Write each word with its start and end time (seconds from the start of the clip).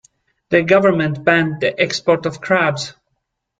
The 0.49 0.63
government 0.63 1.23
banned 1.23 1.61
the 1.61 1.79
export 1.79 2.25
of 2.25 2.41
crabs. 2.41 2.95